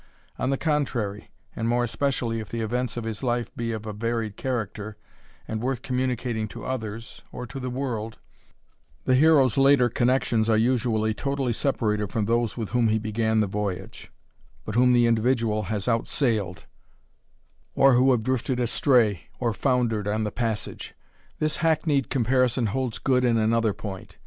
[0.39, 3.93] On the contrary, and more especially if the events of his life be of a
[3.93, 4.97] varied character,
[5.47, 8.17] and worth communicating to others, or to the world,
[9.05, 13.45] the hero's later connexions are usually totally separated from those with whom he began the
[13.45, 14.11] voyage,
[14.65, 16.63] but whom the individual has outsailed,
[17.75, 20.95] or who have drifted astray, or foundered on the passage.
[21.37, 24.17] This hackneyed comparison holds good in another point.